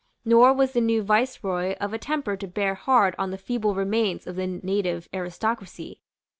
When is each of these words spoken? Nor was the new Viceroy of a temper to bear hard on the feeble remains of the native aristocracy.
Nor 0.25 0.51
was 0.53 0.71
the 0.71 0.81
new 0.81 1.03
Viceroy 1.03 1.75
of 1.75 1.93
a 1.93 1.99
temper 1.99 2.35
to 2.35 2.47
bear 2.47 2.73
hard 2.73 3.13
on 3.19 3.29
the 3.29 3.37
feeble 3.37 3.75
remains 3.75 4.25
of 4.25 4.35
the 4.35 4.47
native 4.47 5.07
aristocracy. 5.13 6.01